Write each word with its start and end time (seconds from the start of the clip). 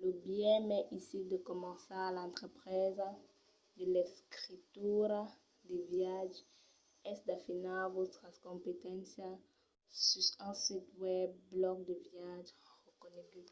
lo 0.00 0.08
biais 0.22 0.64
mai 0.68 0.82
aisit 0.92 1.24
de 1.32 1.38
començar 1.50 2.06
l'entrepresa 2.16 3.08
de 3.76 3.84
l'escritura 3.92 5.20
de 5.68 5.76
viatges 5.92 6.40
es 7.12 7.18
d'afinar 7.26 7.84
vòstras 7.96 8.36
competéncias 8.48 9.38
sus 10.06 10.28
un 10.46 10.54
sit 10.64 10.86
web 11.02 11.30
blòg 11.54 11.78
de 11.88 11.94
viatge 12.08 12.52
reconegut 12.86 13.50